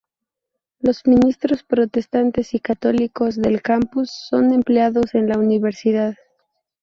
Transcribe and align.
Los 0.79 1.05
ministros 1.05 1.61
protestantes 1.61 2.55
y 2.55 2.59
católicos 2.59 3.35
del 3.35 3.61
campus 3.61 4.09
son 4.09 4.51
empleados 4.51 5.11
de 5.13 5.21
la 5.27 5.37
Universidad. 5.37 6.15